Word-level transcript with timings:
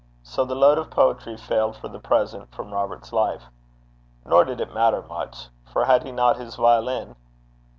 So 0.23 0.45
the 0.45 0.55
lode 0.55 0.79
of 0.79 0.89
poetry 0.89 1.37
failed 1.37 1.77
for 1.77 1.87
the 1.87 1.99
present 1.99 2.51
from 2.55 2.73
Robert's 2.73 3.13
life. 3.13 3.43
Nor 4.25 4.45
did 4.45 4.59
it 4.59 4.73
matter 4.73 5.03
much; 5.03 5.47
for 5.71 5.85
had 5.85 6.01
he 6.01 6.11
not 6.11 6.37
his 6.37 6.55
violin? 6.55 7.15